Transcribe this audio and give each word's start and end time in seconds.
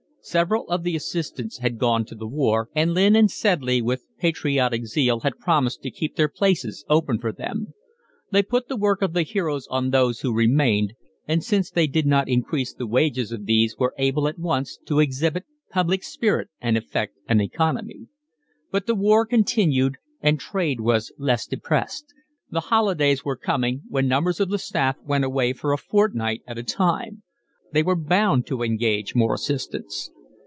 Several 0.23 0.67
of 0.69 0.83
the 0.83 0.95
assistants 0.95 1.57
had 1.57 1.79
gone 1.79 2.05
to 2.05 2.13
the 2.13 2.27
war, 2.27 2.69
and 2.75 2.93
Lynn 2.93 3.15
and 3.15 3.29
Sedley 3.29 3.81
with 3.81 4.05
patriotic 4.19 4.85
zeal 4.85 5.21
had 5.21 5.39
promised 5.39 5.81
to 5.81 5.89
keep 5.89 6.15
their 6.15 6.29
places 6.29 6.85
open 6.87 7.17
for 7.17 7.31
them. 7.31 7.73
They 8.31 8.43
put 8.43 8.67
the 8.67 8.77
work 8.77 9.01
of 9.01 9.13
the 9.13 9.23
heroes 9.23 9.65
on 9.71 9.89
those 9.89 10.19
who 10.19 10.31
remained, 10.31 10.93
and 11.27 11.43
since 11.43 11.71
they 11.71 11.87
did 11.87 12.05
not 12.05 12.29
increase 12.29 12.71
the 12.71 12.85
wages 12.85 13.31
of 13.31 13.47
these 13.47 13.75
were 13.79 13.95
able 13.97 14.27
at 14.27 14.37
once 14.37 14.77
to 14.85 14.99
exhibit 14.99 15.43
public 15.71 16.03
spirit 16.03 16.49
and 16.61 16.77
effect 16.77 17.17
an 17.27 17.41
economy; 17.41 18.05
but 18.69 18.85
the 18.85 18.93
war 18.95 19.25
continued 19.25 19.95
and 20.21 20.39
trade 20.39 20.79
was 20.81 21.11
less 21.17 21.47
depressed; 21.47 22.13
the 22.51 22.59
holidays 22.69 23.25
were 23.25 23.35
coming, 23.35 23.81
when 23.89 24.07
numbers 24.07 24.39
of 24.39 24.49
the 24.49 24.59
staff 24.59 24.97
went 25.03 25.25
away 25.25 25.51
for 25.51 25.73
a 25.73 25.79
fortnight 25.79 26.43
at 26.45 26.59
a 26.59 26.63
time: 26.63 27.23
they 27.73 27.81
were 27.83 27.95
bound 27.95 28.45
to 28.45 28.63
engage 28.63 29.15
more 29.15 29.33
assistants. 29.33 30.11